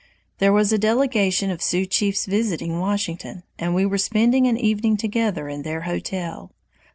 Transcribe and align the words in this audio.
There 0.39 0.51
was 0.51 0.73
a 0.73 0.79
delegation 0.79 1.51
of 1.51 1.61
Sioux 1.61 1.85
chiefs 1.85 2.25
visiting 2.25 2.79
Washington, 2.79 3.43
and 3.59 3.75
we 3.75 3.85
were 3.85 3.99
spending 3.99 4.47
an 4.47 4.57
evening 4.57 4.97
together 4.97 5.47
in 5.47 5.61
their 5.61 5.81
hotel. 5.81 6.51